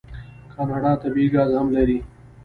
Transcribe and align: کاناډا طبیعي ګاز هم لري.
کاناډا 0.53 0.91
طبیعي 1.03 1.29
ګاز 1.35 1.51
هم 1.59 1.67
لري. 1.77 1.97